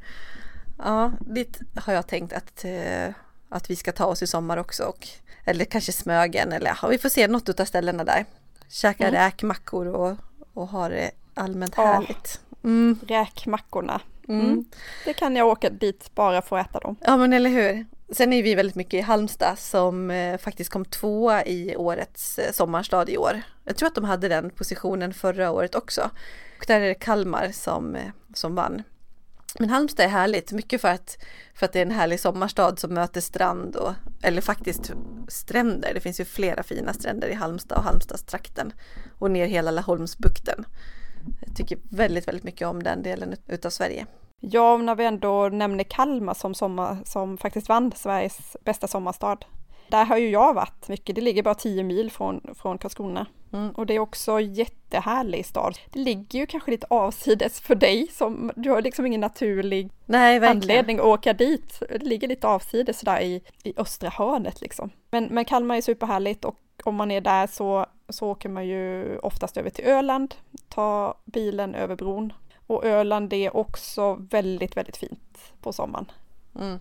[0.79, 3.15] Ja, dit har jag tänkt att, eh,
[3.49, 4.85] att vi ska ta oss i sommar också.
[4.85, 5.09] Och,
[5.45, 8.25] eller kanske Smögen eller ja, vi får se något av ställena där.
[8.69, 9.21] Käka mm.
[9.21, 10.17] räkmackor och,
[10.55, 12.41] och ha det allmänt härligt.
[12.65, 12.99] Mm.
[13.07, 14.01] Räkmackorna.
[14.29, 14.47] Mm.
[14.47, 14.65] mm.
[15.05, 16.97] Det kan jag åka dit bara för att äta dem.
[17.01, 17.87] Ja men eller hur.
[18.13, 22.53] Sen är vi väldigt mycket i Halmstad som eh, faktiskt kom tvåa i årets eh,
[22.53, 23.43] sommarstad i år.
[23.65, 26.11] Jag tror att de hade den positionen förra året också.
[26.59, 28.83] Och där är det Kalmar som, eh, som vann.
[29.59, 31.19] Men Halmstad är härligt, mycket för att,
[31.55, 33.93] för att det är en härlig sommarstad som möter strand och,
[34.23, 34.93] eller faktiskt
[35.29, 35.95] stränder.
[35.95, 38.73] Det finns ju flera fina stränder i Halmstad och Halmstadstrakten
[39.19, 40.65] och ner hela Laholmsbukten.
[41.47, 44.07] Jag tycker väldigt, väldigt mycket om den delen utav Sverige.
[44.41, 49.39] Ja, när vi ändå nämner Kalmar som, sommar, som faktiskt vann Sveriges bästa sommarstad.
[49.89, 53.27] Där har ju jag varit mycket, det ligger bara 10 mil från, från Karlskrona.
[53.53, 53.71] Mm.
[53.71, 55.79] Och det är också jättehärlig stad.
[55.93, 60.47] Det ligger ju kanske lite avsides för dig som, du har liksom ingen naturlig Nej,
[60.47, 61.83] anledning att åka dit.
[61.89, 64.91] Det ligger lite avsides sådär i, i östra hörnet liksom.
[65.11, 69.19] Men, men Kalmar är superhärligt och om man är där så, så åker man ju
[69.19, 70.35] oftast över till Öland,
[70.69, 72.33] tar bilen över bron.
[72.67, 76.11] Och Öland är också väldigt, väldigt fint på sommaren.
[76.59, 76.79] Mm.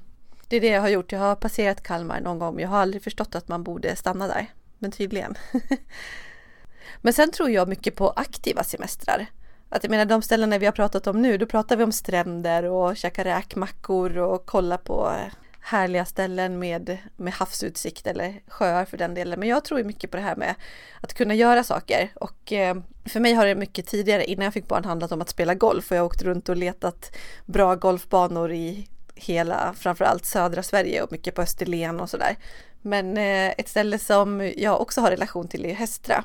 [0.48, 1.12] Det är det jag har gjort.
[1.12, 2.60] Jag har passerat Kalmar någon gång.
[2.60, 4.48] Jag har aldrig förstått att man borde stanna där.
[4.78, 5.36] Men tydligen.
[7.02, 9.26] men sen tror jag mycket på aktiva semestrar.
[9.70, 12.64] Att jag menar de ställena vi har pratat om nu, då pratar vi om stränder
[12.64, 15.34] och käka räkmackor och kolla på eh,
[15.68, 19.40] härliga ställen med, med havsutsikt eller sjöar för den delen.
[19.40, 20.56] Men jag tror mycket på det här med
[21.02, 22.76] att kunna göra saker och eh,
[23.06, 25.92] för mig har det mycket tidigare innan jag fick barn handlat om att spela golf
[25.92, 31.12] och jag har åkt runt och letat bra golfbanor i hela, framförallt södra Sverige och
[31.12, 32.36] mycket på Österlen och sådär.
[32.82, 36.24] Men eh, ett ställe som jag också har relation till är Hästra,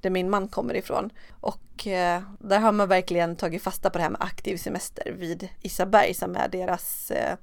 [0.00, 1.10] där min man kommer ifrån.
[1.30, 5.48] Och eh, där har man verkligen tagit fasta på det här med aktiv semester vid
[5.62, 7.36] Isaberg som är deras eh,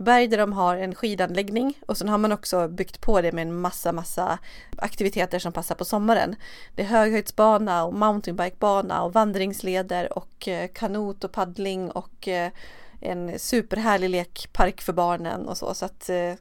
[0.00, 3.42] berg där de har en skidanläggning och sen har man också byggt på det med
[3.42, 4.38] en massa, massa
[4.76, 6.36] aktiviteter som passar på sommaren.
[6.74, 12.50] Det är höghöjdsbana och mountainbikebana och vandringsleder och eh, kanot och paddling och eh,
[13.00, 15.74] en superhärlig lekpark för barnen och så.
[15.74, 16.34] Så att eh,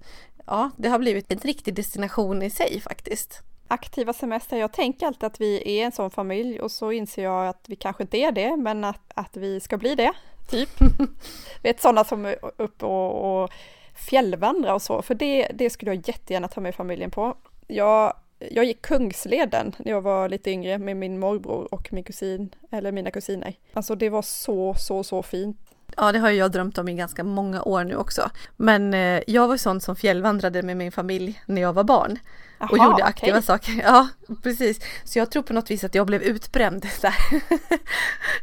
[0.46, 3.42] ja, det har blivit en riktig destination i sig faktiskt.
[3.68, 7.48] Aktiva semester, jag tänker alltid att vi är en sån familj och så inser jag
[7.48, 10.14] att vi kanske inte är det, men att, att vi ska bli det,
[10.50, 10.70] typ.
[11.64, 13.50] vet sådana som är upp och, och
[13.96, 17.36] fjällvandrar och så, för det, det skulle jag jättegärna ta med familjen på.
[17.68, 22.56] Jag, jag gick Kungsleden när jag var lite yngre med min morbror och min kusin,
[22.72, 23.54] eller mina kusiner.
[23.74, 25.58] Alltså det var så, så, så fint.
[25.98, 28.30] Ja, det har jag drömt om i ganska många år nu också.
[28.58, 32.20] Men eh, jag var sån som fjällvandrade med min familj när jag var barn.
[32.60, 33.42] Aha, och gjorde aktiva okay.
[33.42, 33.72] saker.
[33.84, 34.08] Ja,
[34.44, 34.80] precis.
[35.04, 37.16] Så jag tror på något vis att jag blev utbränd där.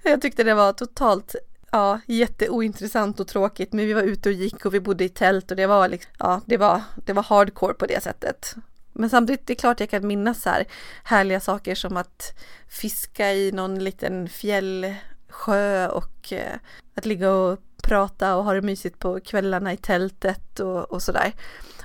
[0.02, 1.34] jag tyckte det var totalt
[1.70, 5.50] Ja, jätteointressant och tråkigt, men vi var ute och gick och vi bodde i tält
[5.50, 8.54] och det var liksom, ja, det var, det var hardcore på det sättet.
[8.92, 10.64] Men samtidigt, det är klart jag kan minnas så här
[11.04, 16.56] härliga saker som att fiska i någon liten fjällsjö och eh,
[16.94, 21.32] att ligga och prata och ha det mysigt på kvällarna i tältet och, och sådär.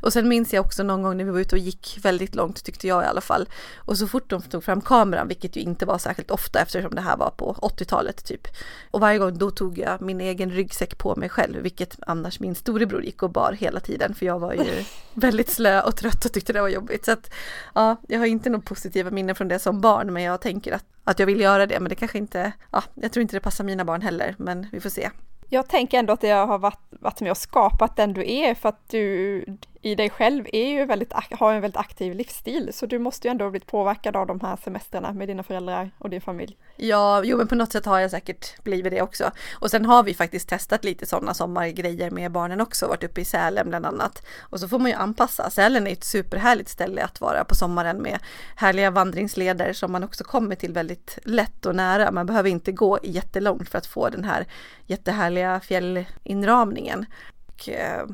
[0.01, 2.63] Och sen minns jag också någon gång när vi var ute och gick väldigt långt
[2.63, 3.49] tyckte jag i alla fall.
[3.77, 7.01] Och så fort de tog fram kameran, vilket ju inte var särskilt ofta eftersom det
[7.01, 8.47] här var på 80-talet typ.
[8.91, 12.55] Och varje gång då tog jag min egen ryggsäck på mig själv, vilket annars min
[12.55, 16.33] storebror gick och bar hela tiden för jag var ju väldigt slö och trött och
[16.33, 17.05] tyckte det var jobbigt.
[17.05, 17.33] Så att
[17.75, 20.85] ja, jag har inte några positiva minnen från det som barn, men jag tänker att,
[21.03, 21.79] att jag vill göra det.
[21.79, 24.79] Men det kanske inte, ja, jag tror inte det passar mina barn heller, men vi
[24.79, 25.09] får se.
[25.53, 28.69] Jag tänker ändå att jag har varit, varit med och skapat den du är för
[28.69, 29.45] att du,
[29.81, 33.31] i dig själv är ju väldigt, har en väldigt aktiv livsstil, så du måste ju
[33.31, 36.57] ändå ha blivit påverkad av de här semestrarna med dina föräldrar och din familj.
[36.75, 39.31] Ja, jo men på något sätt har jag säkert blivit det också.
[39.53, 43.25] Och sen har vi faktiskt testat lite sådana sommargrejer med barnen också, varit uppe i
[43.25, 44.25] Sälen bland annat.
[44.39, 45.49] Och så får man ju anpassa.
[45.49, 48.19] Sälen är ett superhärligt ställe att vara på sommaren med
[48.55, 52.11] härliga vandringsleder som man också kommer till väldigt lätt och nära.
[52.11, 54.45] Man behöver inte gå jättelångt för att få den här
[54.85, 57.05] jättehärliga fjällinramningen.
[57.47, 58.05] Och, eh,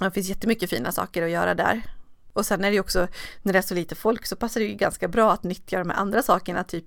[0.00, 1.82] det finns jättemycket fina saker att göra där.
[2.32, 3.08] Och sen är det ju också,
[3.42, 5.90] när det är så lite folk så passar det ju ganska bra att nyttja de
[5.90, 6.86] här andra sakerna, typ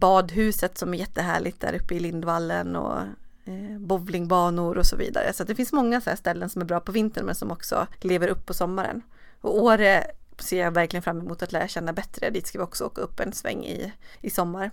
[0.00, 2.98] badhuset som är jättehärligt där uppe i Lindvallen och
[3.44, 5.32] eh, bowlingbanor och så vidare.
[5.32, 8.28] Så det finns många så ställen som är bra på vintern men som också lever
[8.28, 9.02] upp på sommaren.
[9.40, 10.06] Och Åre
[10.38, 12.30] ser jag verkligen fram emot att lära känna bättre.
[12.30, 14.70] Dit ska vi också åka upp en sväng i, i sommar.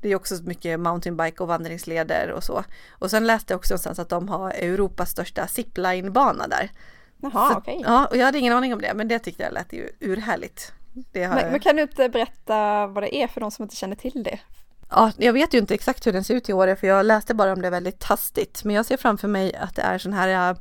[0.00, 2.64] Det är också mycket mountainbike och vandringsleder och så.
[2.90, 6.70] Och sen läste jag också någonstans att de har Europas största ziplinebana där.
[7.20, 7.76] Jaha, okej.
[7.76, 7.92] Okay.
[7.92, 10.72] Ja, och jag hade ingen aning om det, men det tyckte jag lät ju urhärligt.
[11.12, 14.22] Men, men kan du inte berätta vad det är för de som inte känner till
[14.22, 14.38] det?
[14.90, 17.34] Ja, jag vet ju inte exakt hur den ser ut i år, för jag läste
[17.34, 18.64] bara om det väldigt hastigt.
[18.64, 20.56] Men jag ser framför mig att det är sån här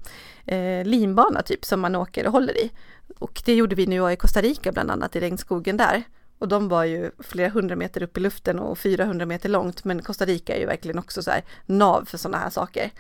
[0.46, 2.72] eh, linbana typ som man åker och håller i.
[3.20, 6.04] Och det gjorde vi nu i Costa Rica bland annat i regnskogen där.
[6.40, 9.84] Och de var ju flera hundra meter upp i luften och 400 meter långt.
[9.84, 12.92] Men Costa Rica är ju verkligen också så här nav för sådana här saker.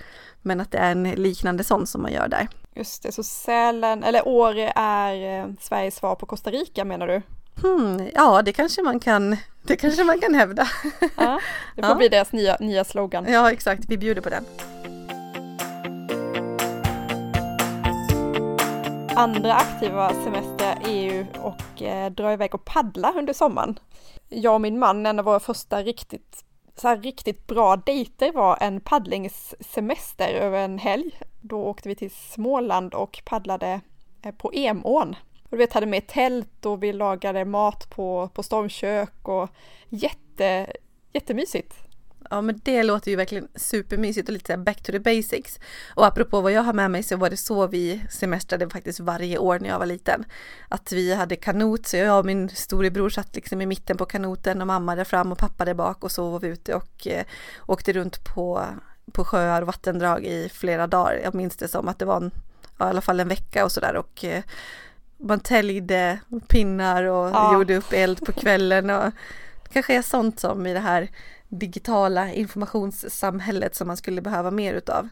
[0.42, 2.48] Men att det är en liknande sån som man gör där.
[2.78, 7.22] Just det, så Sälen, eller Åre är eh, Sveriges svar på Costa Rica menar du?
[7.62, 10.68] Hmm, ja, det kanske man kan, det kanske man kan hävda.
[11.18, 11.40] Ja,
[11.76, 11.96] det får ja.
[11.96, 13.26] bli deras nya, nya slogan.
[13.30, 14.46] Ja, exakt, vi bjuder på den.
[19.18, 23.80] andra aktiva semester är ju att eh, dra iväg och paddla under sommaren.
[24.30, 26.44] Jag och min man, en av våra första riktigt
[26.78, 31.20] så här riktigt bra dejter var en paddlingssemester över en helg.
[31.42, 33.82] Då åkte vi till Småland och paddlade
[34.22, 35.16] eh, på Emån.
[35.44, 39.50] Och du vet, hade med tält och vi lagade mat på, på stormkök och
[39.90, 40.68] jätte,
[41.14, 41.87] jättemysigt.
[42.30, 45.60] Ja men det låter ju verkligen supermysigt och lite back to the basics.
[45.96, 49.38] Och apropå vad jag har med mig så var det så vi semestrade faktiskt varje
[49.38, 50.26] år när jag var liten.
[50.70, 54.62] Att vi hade kanot, så jag och min storebror satt liksom i mitten på kanoten
[54.62, 57.26] och mamma där fram och pappa där bak och så var vi ute och eh,
[57.66, 58.66] åkte runt på,
[59.12, 61.20] på sjöar och vattendrag i flera dagar.
[61.24, 62.32] Jag minns det som att det var en,
[62.78, 64.44] ja, i alla fall en vecka och sådär och eh,
[65.18, 67.54] man täljde pinnar och ja.
[67.54, 69.14] gjorde upp eld på kvällen och
[69.72, 71.10] kanske är sånt som i det här
[71.50, 75.10] digitala informationssamhället som man skulle behöva mer utav.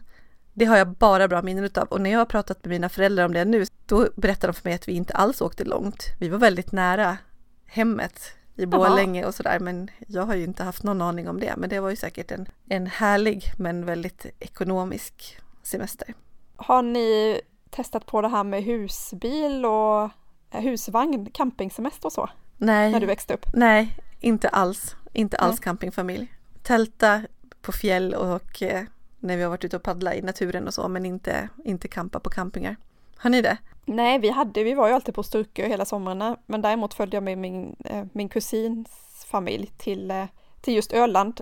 [0.52, 3.24] Det har jag bara bra minnen utav och när jag har pratat med mina föräldrar
[3.24, 6.04] om det nu, då berättar de för mig att vi inte alls åkte långt.
[6.20, 7.18] Vi var väldigt nära
[7.66, 8.20] hemmet
[8.56, 11.54] i Borlänge och sådär, men jag har ju inte haft någon aning om det.
[11.56, 16.14] Men det var ju säkert en, en härlig men väldigt ekonomisk semester.
[16.56, 20.10] Har ni testat på det här med husbil och
[20.50, 22.28] husvagn, campingsemester och så?
[22.56, 22.92] Nej.
[22.92, 23.46] När du växte upp?
[23.52, 24.96] Nej, inte alls.
[25.16, 25.64] Inte alls Nej.
[25.64, 26.32] campingfamilj.
[26.62, 27.22] Tälta
[27.62, 28.84] på fjäll och eh,
[29.20, 32.20] när vi har varit ute och paddlat i naturen och så, men inte, inte campa
[32.20, 32.76] på campingar.
[33.16, 33.56] Har ni det?
[33.84, 37.24] Nej, vi hade, vi var ju alltid på Sturkö hela somrarna, men däremot följde jag
[37.24, 38.88] med min, eh, min kusins
[39.26, 40.24] familj till, eh,
[40.60, 41.40] till just Öland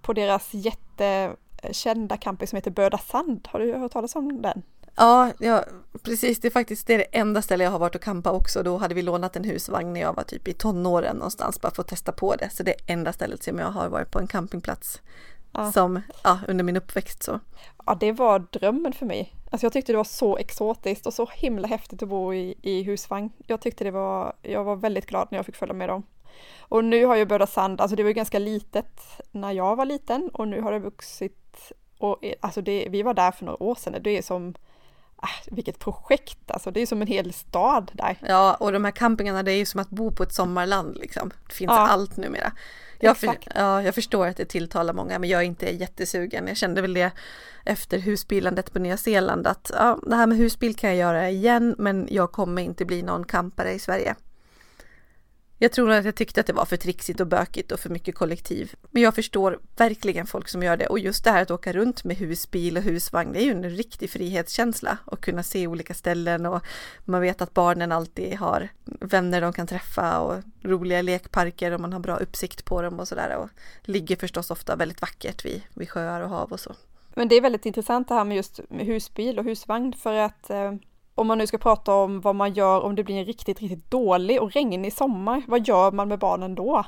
[0.00, 3.48] på deras jättekända camping som heter Böda Sand.
[3.50, 4.62] Har du hört talas om den?
[5.00, 5.64] Ja, ja,
[6.02, 6.40] precis.
[6.40, 8.62] Det är faktiskt det, är det enda ställe jag har varit och campa också.
[8.62, 11.82] Då hade vi lånat en husvagn när jag var typ i tonåren någonstans bara för
[11.82, 12.50] att testa på det.
[12.50, 15.00] Så det är enda stället som jag har varit på en campingplats
[15.52, 15.72] ja.
[15.72, 17.40] som, ja, under min uppväxt så.
[17.86, 19.34] Ja, det var drömmen för mig.
[19.50, 22.82] Alltså jag tyckte det var så exotiskt och så himla häftigt att bo i, i
[22.82, 23.30] husvagn.
[23.46, 26.02] Jag tyckte det var, jag var väldigt glad när jag fick följa med dem.
[26.60, 29.84] Och nu har ju Böda Sand, alltså det var ju ganska litet när jag var
[29.84, 33.74] liten och nu har det vuxit och alltså det, vi var där för några år
[33.74, 34.02] sedan.
[34.02, 34.54] Det är som
[35.50, 38.16] vilket projekt alltså, det är som en hel stad där.
[38.20, 41.32] Ja, och de här campingarna det är ju som att bo på ett sommarland liksom.
[41.48, 41.88] Det finns ja.
[41.88, 42.52] allt numera.
[43.02, 46.48] Jag, för, ja, jag förstår att det tilltalar många men jag är inte jättesugen.
[46.48, 47.10] Jag kände väl det
[47.64, 51.74] efter husbilandet på Nya Zeeland att ja, det här med husbil kan jag göra igen
[51.78, 54.14] men jag kommer inte bli någon campare i Sverige.
[55.62, 58.14] Jag tror att jag tyckte att det var för trixigt och bökigt och för mycket
[58.14, 58.74] kollektiv.
[58.90, 62.04] Men jag förstår verkligen folk som gör det och just det här att åka runt
[62.04, 66.46] med husbil och husvagn, det är ju en riktig frihetskänsla och kunna se olika ställen
[66.46, 66.62] och
[67.04, 71.92] man vet att barnen alltid har vänner de kan träffa och roliga lekparker och man
[71.92, 73.48] har bra uppsikt på dem och sådär och
[73.82, 76.74] ligger förstås ofta väldigt vackert vid, vid sjöar och hav och så.
[77.14, 80.72] Men det är väldigt intressant det här med just husbil och husvagn för att eh
[81.20, 83.90] om man nu ska prata om vad man gör om det blir en riktigt, riktigt
[83.90, 86.84] dålig och regnig sommar, vad gör man med barnen då?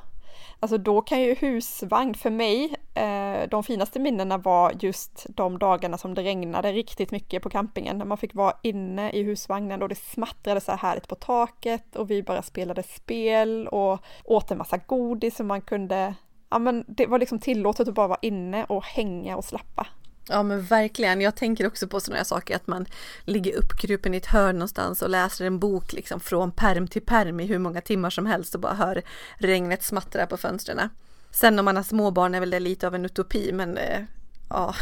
[0.60, 5.98] Alltså då kan ju husvagn för mig, eh, de finaste minnena var just de dagarna
[5.98, 9.88] som det regnade riktigt mycket på campingen, när man fick vara inne i husvagnen och
[9.88, 14.58] det smattrade så här härligt på taket och vi bara spelade spel och åt en
[14.58, 16.14] massa godis som man kunde,
[16.50, 19.86] ja men det var liksom tillåtet att bara vara inne och hänga och slappa.
[20.28, 22.86] Ja men verkligen, jag tänker också på sådana här saker att man
[23.24, 27.40] ligger uppkrupen i ett hörn någonstans och läser en bok liksom från perm till perm
[27.40, 29.02] i hur många timmar som helst och bara hör
[29.34, 30.88] regnet smattra på fönstren.
[31.30, 34.00] Sen om man har småbarn är väl det lite av en utopi men eh,
[34.50, 34.74] ja.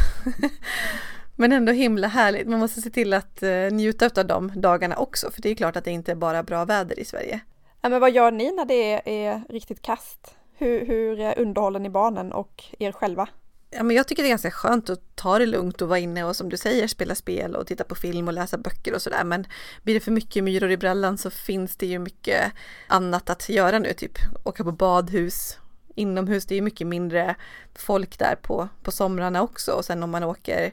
[1.36, 2.48] men ändå himla härligt.
[2.48, 5.76] Man måste se till att eh, njuta av de dagarna också för det är klart
[5.76, 7.40] att det inte är bara bra väder i Sverige.
[7.80, 10.34] Ja, men vad gör ni när det är, är riktigt kast?
[10.56, 13.28] Hur, hur underhåller ni barnen och er själva?
[13.70, 16.24] Ja, men jag tycker det är ganska skönt att ta det lugnt och vara inne
[16.24, 19.24] och som du säger spela spel och titta på film och läsa böcker och sådär.
[19.24, 19.46] Men
[19.82, 22.52] blir det för mycket myror i brallan så finns det ju mycket
[22.86, 25.58] annat att göra nu, typ åka på badhus
[25.94, 26.46] inomhus.
[26.46, 27.34] Det är ju mycket mindre
[27.74, 30.72] folk där på, på somrarna också och sen om man åker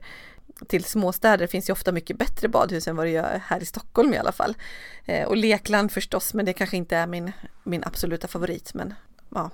[0.67, 4.13] till småstäder finns ju ofta mycket bättre badhus än vad det gör här i Stockholm
[4.13, 4.55] i alla fall.
[5.05, 7.31] Eh, och lekland förstås, men det kanske inte är min,
[7.63, 8.73] min absoluta favorit.
[8.73, 8.93] Men
[9.29, 9.49] ja,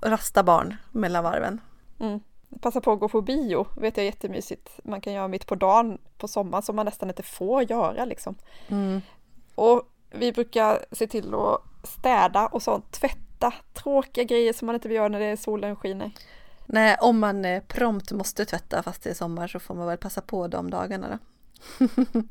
[0.00, 1.60] rasta barn mellan varven.
[2.00, 2.20] Mm
[2.60, 4.80] passa på att gå på bio, vet jag jättemysigt.
[4.84, 8.34] Man kan göra mitt på dagen på sommaren som man nästan inte får göra liksom.
[8.68, 9.00] Mm.
[9.54, 14.88] Och vi brukar se till att städa och sånt, tvätta tråkiga grejer som man inte
[14.88, 16.10] vill göra när det är solen skiner.
[16.66, 19.98] Nej, om man eh, prompt måste tvätta fast det är sommar så får man väl
[19.98, 21.86] passa på de dagarna då.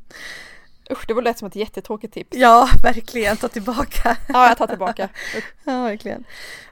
[0.91, 2.37] Usch, det var lätt som ett jättetråkigt tips.
[2.37, 3.37] Ja, verkligen.
[3.37, 4.17] Ta tillbaka.
[4.27, 5.09] ja, jag tar tillbaka.
[5.63, 6.23] ja, verkligen.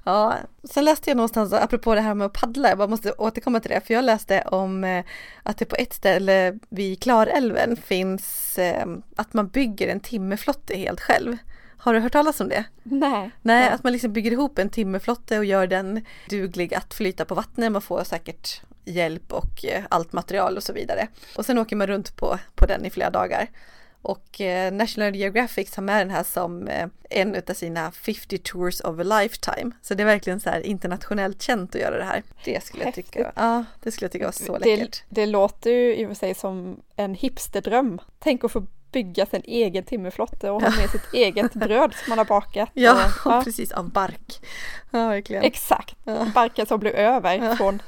[0.04, 3.60] Ja, sen läste jag någonstans, apropå det här med att paddla, jag bara måste återkomma
[3.60, 5.06] till det, för jag läste om eh,
[5.44, 11.02] att det på ett ställe vid Klarälven finns eh, att man bygger en timmerflotte helt
[11.02, 11.38] själv.
[11.78, 12.64] Har du hört talas om det?
[12.84, 13.32] Nej.
[13.42, 17.36] Nej, att man liksom bygger ihop en timmerflotte och gör den duglig att flyta på
[17.36, 17.72] vattnet.
[17.72, 21.08] Man får säkert hjälp och eh, allt material och så vidare.
[21.36, 23.48] Och sen åker man runt på, på den i flera dagar.
[24.06, 28.82] Och eh, National Geographic har med den här som eh, en av sina 50 tours
[28.82, 29.72] of a lifetime.
[29.82, 32.24] Så det är verkligen så här internationellt känt att göra det här.
[32.44, 35.04] Det skulle jag tycka, ja, det skulle jag tycka var så läckert.
[35.10, 38.02] Det, det låter ju i och för sig som en hipsterdröm.
[38.20, 42.18] Tänk att få bygga sin egen timmerflotte och ha med sitt eget bröd som man
[42.18, 42.70] har bakat.
[42.74, 43.42] Ja, och, ja.
[43.44, 44.42] precis av bark.
[44.92, 45.44] Ja, verkligen.
[45.44, 46.28] Exakt, ja.
[46.36, 47.56] barken som blev över ja.
[47.56, 47.82] från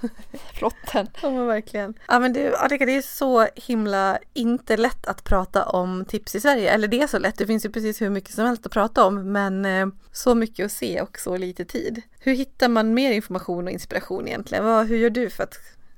[0.53, 1.07] flotten.
[1.21, 1.93] Ja, men verkligen.
[2.07, 6.41] Ja, men det, Annika, det är så himla inte lätt att prata om tips i
[6.41, 6.71] Sverige.
[6.71, 9.05] Eller det är så lätt, det finns ju precis hur mycket som helst att prata
[9.05, 12.01] om, men eh, så mycket att se och så lite tid.
[12.19, 14.65] Hur hittar man mer information och inspiration egentligen?
[14.65, 15.57] Vad, hur gör du för att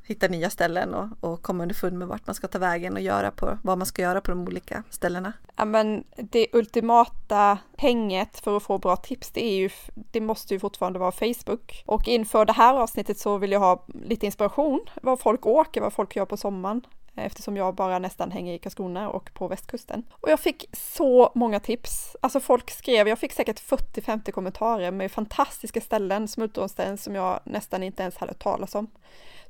[0.09, 3.31] hitta nya ställen och, och komma underfund med vart man ska ta vägen och göra
[3.31, 5.33] på vad man ska göra på de olika ställena.
[5.55, 9.69] Ja men det ultimata hänget för att få bra tips det är ju,
[10.11, 11.83] det måste ju fortfarande vara Facebook.
[11.85, 15.93] Och inför det här avsnittet så vill jag ha lite inspiration, vad folk åker, vad
[15.93, 16.81] folk gör på sommaren
[17.15, 20.03] eh, eftersom jag bara nästan hänger i Karlskrona och på västkusten.
[20.11, 22.15] Och jag fick så många tips.
[22.21, 27.83] Alltså folk skrev, jag fick säkert 40-50 kommentarer med fantastiska ställen, smultronställen som jag nästan
[27.83, 28.87] inte ens hade hört talas om.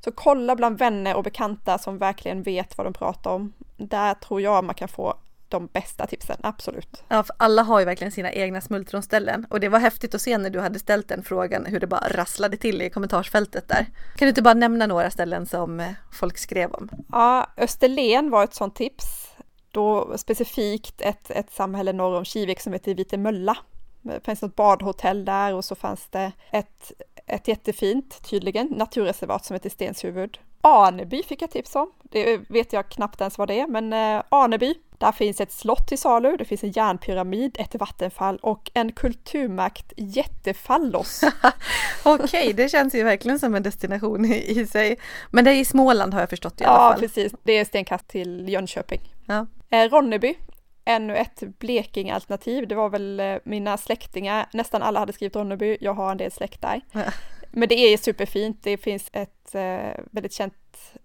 [0.04, 3.52] Så kolla bland vänner och bekanta som verkligen vet vad de pratar om.
[3.76, 5.14] Där tror jag man kan få
[5.50, 7.04] de bästa tipsen, absolut.
[7.08, 10.38] Ja, för alla har ju verkligen sina egna smultronställen och det var häftigt att se
[10.38, 13.86] när du hade ställt den frågan hur det bara rasslade till i kommentarsfältet där.
[14.16, 16.88] Kan du inte bara nämna några ställen som eh, folk skrev om?
[17.12, 19.30] Ja, Österlen var ett sånt tips.
[19.70, 23.56] Då specifikt ett, ett samhälle norr om Kivik som heter Vitemölla.
[24.02, 26.92] Det fanns något badhotell där och så fanns det ett
[27.30, 30.38] ett jättefint, tydligen, naturreservat som heter Stenshuvud.
[30.60, 31.90] Aneby fick jag tips om.
[32.02, 34.74] Det vet jag knappt ens vad det är, men eh, Aneby.
[34.98, 39.92] Där finns ett slott till salu, det finns en järnpyramid, ett vattenfall och en kulturmärkt
[39.96, 41.20] jättefallos.
[42.04, 44.98] Okej, okay, det känns ju verkligen som en destination i, sig.
[45.30, 46.92] Men det är i Småland har jag förstått i alla fall.
[46.92, 47.32] Ja, precis.
[47.42, 49.00] Det är stenkast till Jönköping.
[49.26, 49.46] Ja.
[49.70, 50.34] Eh, Ronneby,
[50.84, 52.68] ännu ett Blekinge-alternativ.
[52.68, 56.30] Det var väl eh, mina släktingar, nästan alla hade skrivit Ronneby, jag har en del
[56.30, 56.80] släkt där.
[57.52, 60.54] Men det är superfint, det finns ett eh, väldigt känt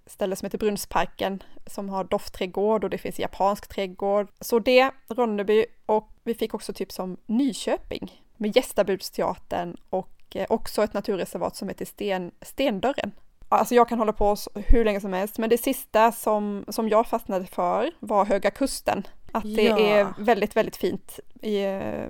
[0.06, 4.28] ställe som heter Brunnsparken som har doftträdgård och det finns japansk trädgård.
[4.40, 10.84] Så det, Ronneby och vi fick också tips om Nyköping med Gästabudsteatern och eh, också
[10.84, 13.12] ett naturreservat som heter Sten, Stendörren.
[13.50, 17.08] Alltså jag kan hålla på hur länge som helst, men det sista som, som jag
[17.08, 19.80] fastnade för var Höga Kusten att det ja.
[19.80, 22.06] är väldigt, väldigt fint i eh,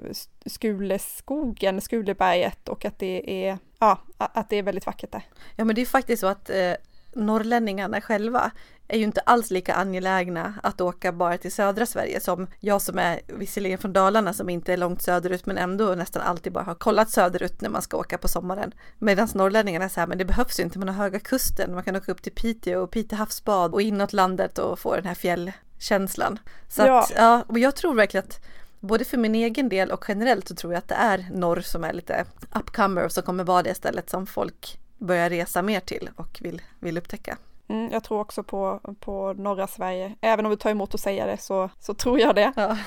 [0.46, 5.24] Skuleskogen, Skuleberget och att det är, ja, att det är väldigt vackert där.
[5.56, 6.74] Ja men det är faktiskt så att eh,
[7.16, 8.52] norrlänningarna själva
[8.88, 13.00] är ju inte alls lika angelägna att åka bara till södra Sverige som jag som
[13.00, 16.76] är visserligen från Dalarna som inte är långt söderut men ändå nästan alltid bara har
[16.76, 18.74] kollat söderut när man ska åka på sommaren.
[19.00, 22.12] Medan norrlänningarna säger men det behövs ju inte, man har höga kusten, man kan åka
[22.12, 26.40] upp till Piteå och Pite havsbad och inåt landet och få den här fjäll känslan.
[26.68, 27.00] Så ja.
[27.00, 28.40] Att, ja, och jag tror verkligen att
[28.80, 31.84] både för min egen del och generellt så tror jag att det är norr som
[31.84, 36.10] är lite upcomer och som kommer vara det stället som folk börjar resa mer till
[36.16, 37.38] och vill, vill upptäcka.
[37.68, 40.16] Mm, jag tror också på, på norra Sverige.
[40.22, 42.54] Även om vi tar emot att säga det så, så tror jag det.
[42.56, 42.78] Ja.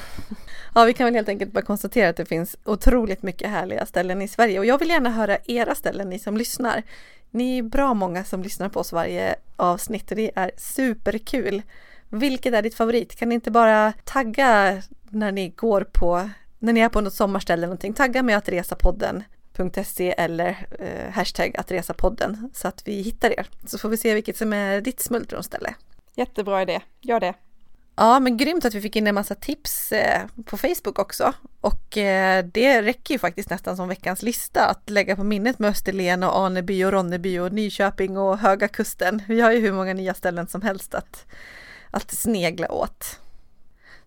[0.75, 4.23] ja, vi kan väl helt enkelt bara konstatera att det finns otroligt mycket härliga ställen
[4.23, 6.83] i Sverige och jag vill gärna höra era ställen, ni som lyssnar.
[7.31, 11.63] Ni är bra många som lyssnar på oss varje avsnitt och det är superkul.
[12.09, 13.17] Vilket är ditt favorit?
[13.17, 17.61] Kan ni inte bara tagga när ni går på, när ni är på något sommarställe
[17.61, 19.25] eller någonting, tagga med att resa podden
[19.85, 23.47] .se eller eh, hashtag att resa podden så att vi hittar er.
[23.67, 25.75] Så får vi se vilket som är ditt smultronställe.
[26.15, 27.35] Jättebra idé, gör det.
[27.97, 31.33] Ja, men grymt att vi fick in en massa tips eh, på Facebook också.
[31.61, 35.71] Och eh, det räcker ju faktiskt nästan som veckans lista att lägga på minnet med
[35.71, 39.23] Österlen och Aneby och Ronneby och Nyköping och Höga Kusten.
[39.29, 41.27] Vi har ju hur många nya ställen som helst att
[41.91, 43.19] att snegla åt.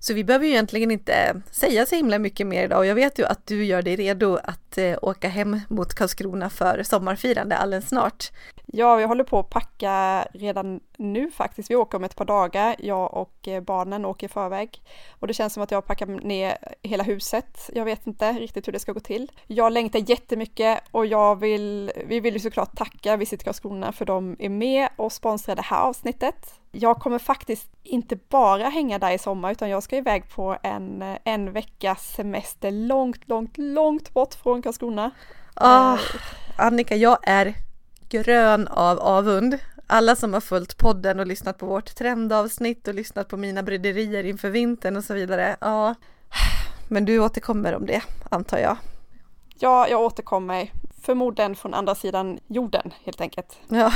[0.04, 3.20] Så vi behöver ju egentligen inte säga så himla mycket mer idag och jag vet
[3.20, 7.88] ju att du gör dig redo att eh, åka hem mot Karlskrona för sommarfirande alldeles
[7.88, 8.32] snart.
[8.66, 11.72] Ja, vi håller på att packa redan nu faktiskt.
[11.72, 14.82] Vi åker om ett par dagar, jag och eh, barnen åker i förväg.
[15.20, 17.70] Och det känns som att jag packar ner hela huset.
[17.74, 19.32] Jag vet inte riktigt hur det ska gå till.
[19.48, 24.36] Jag längtar jättemycket och jag vill, vi vill ju såklart tacka Visit Karlskrona för de
[24.40, 26.61] är med och sponsrar det här avsnittet.
[26.72, 31.18] Jag kommer faktiskt inte bara hänga där i sommar utan jag ska iväg på en,
[31.24, 35.12] en veckas semester långt, långt, långt bort från Karlskrona.
[35.56, 36.00] Oh,
[36.58, 37.54] Annika, jag är
[38.10, 39.58] grön av avund.
[39.88, 44.24] Alla som har följt podden och lyssnat på vårt trendavsnitt och lyssnat på mina bryderier
[44.24, 45.56] inför vintern och så vidare.
[45.62, 45.96] Ja,
[46.88, 48.78] Men du återkommer om det, antar jag.
[49.64, 50.72] Ja, jag återkommer.
[51.02, 53.60] Förmodligen från andra sidan jorden helt enkelt.
[53.68, 53.92] Ja,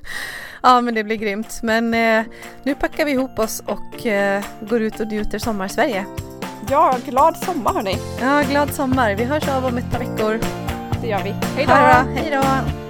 [0.62, 1.60] ja men det blir grymt.
[1.62, 2.24] Men eh,
[2.62, 6.06] nu packar vi ihop oss och eh, går ut och njuter sommarsverige.
[6.70, 7.96] Ja, glad sommar hörni!
[8.20, 9.14] Ja, glad sommar.
[9.14, 10.40] Vi hörs av om ett par veckor.
[11.00, 11.30] Det gör vi.
[11.30, 11.72] Hej då!
[11.72, 12.83] Hej då!